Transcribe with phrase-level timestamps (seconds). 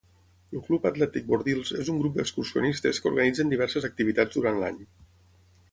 [0.59, 4.83] El Club Atlètic Bordils és un grup d'excursionistes que organitzen diverses activitats durant l'any.